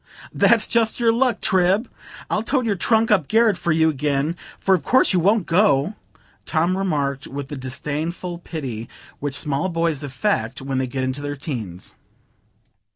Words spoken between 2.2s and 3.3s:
I'll tote your trunk up